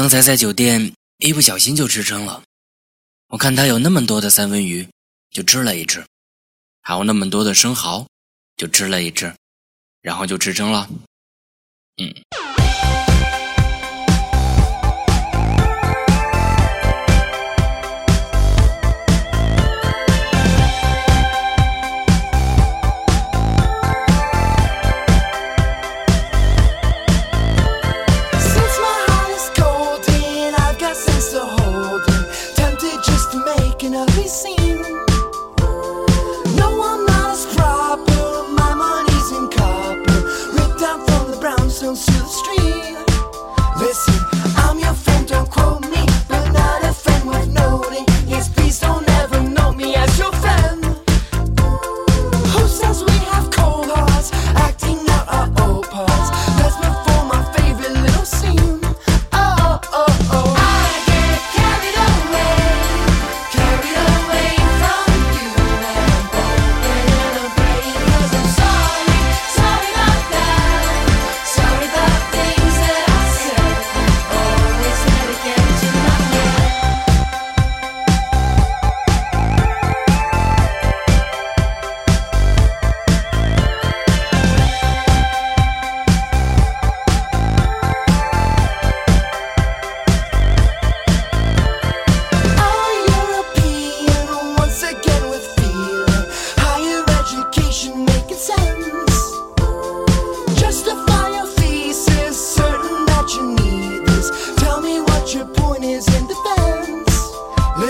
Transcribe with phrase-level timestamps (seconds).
[0.00, 2.42] 刚才在酒店一不小心就吃撑了。
[3.28, 4.88] 我看他有那么多的三文鱼，
[5.28, 6.00] 就吃了一只；
[6.80, 8.06] 还有那么多的生蚝，
[8.56, 9.30] 就吃了一只，
[10.00, 10.88] 然后就吃撑了。
[11.98, 12.14] 嗯。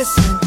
[0.00, 0.39] listen